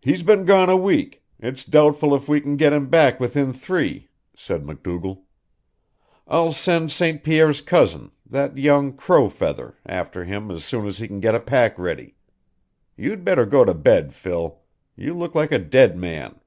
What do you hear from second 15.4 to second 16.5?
a dead man."